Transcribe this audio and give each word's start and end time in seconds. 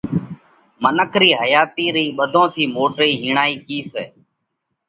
منک 0.81 1.13
رِي 1.21 1.29
حياتِي 1.41 1.85
رئِي 1.95 2.07
ٻڌون 2.17 2.45
ٿِي 2.53 2.63
موٽئِي 2.75 3.11
هِيڻائِي 3.21 3.55
ڪِي 3.65 3.77
سئہ؟ 3.91 4.05